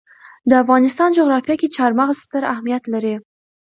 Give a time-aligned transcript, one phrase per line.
[0.49, 3.15] د افغانستان جغرافیه کې چار مغز ستر اهمیت لري.